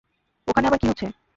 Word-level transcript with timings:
ওখানে 0.47 0.67
আবার 0.67 0.79
কী 0.81 0.87
হচ্ছে? 0.87 1.05